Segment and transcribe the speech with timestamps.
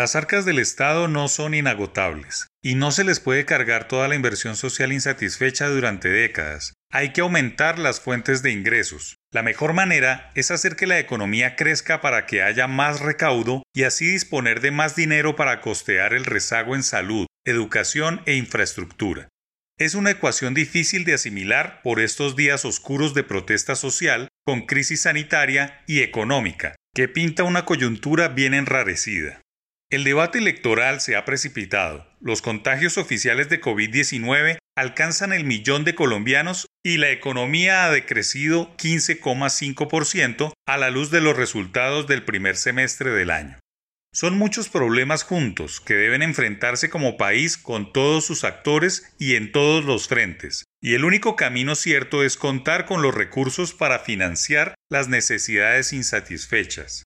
[0.00, 4.14] Las arcas del Estado no son inagotables y no se les puede cargar toda la
[4.14, 6.72] inversión social insatisfecha durante décadas.
[6.90, 9.16] Hay que aumentar las fuentes de ingresos.
[9.30, 13.82] La mejor manera es hacer que la economía crezca para que haya más recaudo y
[13.82, 19.28] así disponer de más dinero para costear el rezago en salud, educación e infraestructura.
[19.78, 25.02] Es una ecuación difícil de asimilar por estos días oscuros de protesta social con crisis
[25.02, 29.42] sanitaria y económica, que pinta una coyuntura bien enrarecida.
[29.90, 32.06] El debate electoral se ha precipitado.
[32.20, 38.76] Los contagios oficiales de COVID-19 alcanzan el millón de colombianos y la economía ha decrecido
[38.76, 43.58] 15,5% a la luz de los resultados del primer semestre del año.
[44.12, 49.50] Son muchos problemas juntos que deben enfrentarse como país con todos sus actores y en
[49.50, 54.76] todos los frentes, y el único camino cierto es contar con los recursos para financiar
[54.88, 57.02] las necesidades insatisfechas.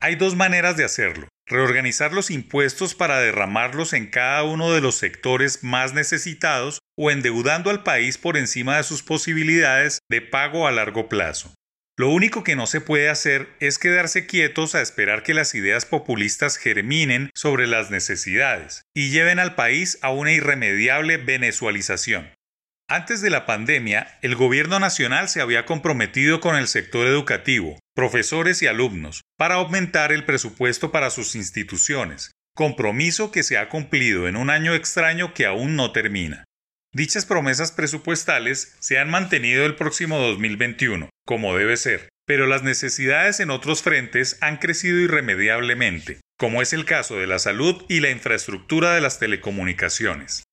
[0.00, 1.28] Hay dos maneras de hacerlo.
[1.48, 7.70] Reorganizar los impuestos para derramarlos en cada uno de los sectores más necesitados o endeudando
[7.70, 11.54] al país por encima de sus posibilidades de pago a largo plazo.
[11.96, 15.86] Lo único que no se puede hacer es quedarse quietos a esperar que las ideas
[15.86, 22.30] populistas germinen sobre las necesidades y lleven al país a una irremediable venezualización.
[22.90, 28.62] Antes de la pandemia, el gobierno nacional se había comprometido con el sector educativo, profesores
[28.62, 34.36] y alumnos, para aumentar el presupuesto para sus instituciones, compromiso que se ha cumplido en
[34.36, 36.44] un año extraño que aún no termina.
[36.94, 43.38] Dichas promesas presupuestales se han mantenido el próximo 2021, como debe ser, pero las necesidades
[43.40, 48.08] en otros frentes han crecido irremediablemente, como es el caso de la salud y la
[48.08, 50.44] infraestructura de las telecomunicaciones.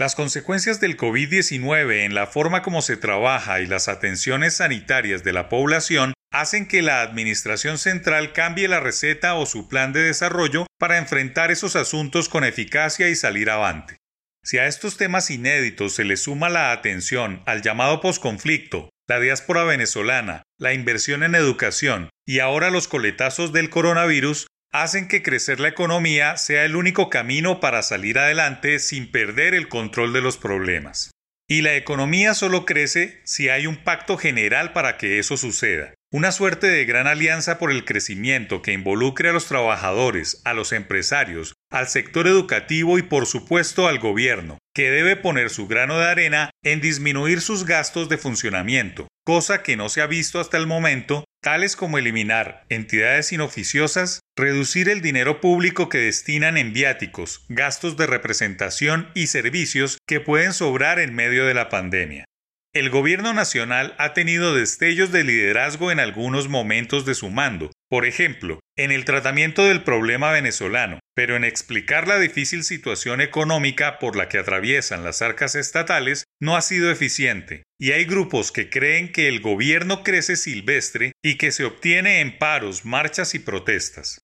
[0.00, 5.34] Las consecuencias del COVID-19 en la forma como se trabaja y las atenciones sanitarias de
[5.34, 10.66] la población hacen que la Administración Central cambie la receta o su plan de desarrollo
[10.78, 13.98] para enfrentar esos asuntos con eficacia y salir avante.
[14.42, 19.64] Si a estos temas inéditos se le suma la atención al llamado posconflicto, la diáspora
[19.64, 25.68] venezolana, la inversión en educación y ahora los coletazos del coronavirus, hacen que crecer la
[25.68, 31.10] economía sea el único camino para salir adelante sin perder el control de los problemas.
[31.48, 35.94] Y la economía solo crece si hay un pacto general para que eso suceda.
[36.12, 40.72] Una suerte de gran alianza por el crecimiento que involucre a los trabajadores, a los
[40.72, 46.06] empresarios, al sector educativo y por supuesto al gobierno, que debe poner su grano de
[46.06, 50.66] arena en disminuir sus gastos de funcionamiento, cosa que no se ha visto hasta el
[50.66, 57.96] momento, tales como eliminar entidades inoficiosas, reducir el dinero público que destinan en viáticos, gastos
[57.96, 62.24] de representación y servicios que pueden sobrar en medio de la pandemia.
[62.72, 68.06] El gobierno nacional ha tenido destellos de liderazgo en algunos momentos de su mando, por
[68.06, 74.14] ejemplo, en el tratamiento del problema venezolano, pero en explicar la difícil situación económica por
[74.14, 79.10] la que atraviesan las arcas estatales no ha sido eficiente, y hay grupos que creen
[79.10, 84.20] que el gobierno crece silvestre y que se obtiene en paros, marchas y protestas.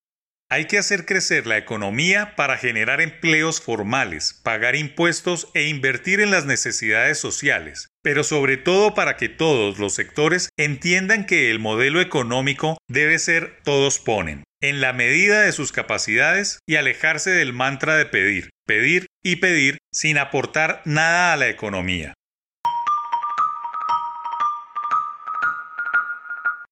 [0.49, 6.31] Hay que hacer crecer la economía para generar empleos formales, pagar impuestos e invertir en
[6.31, 12.01] las necesidades sociales, pero sobre todo para que todos los sectores entiendan que el modelo
[12.01, 17.97] económico debe ser todos ponen, en la medida de sus capacidades y alejarse del mantra
[17.97, 22.15] de pedir, pedir y pedir sin aportar nada a la economía.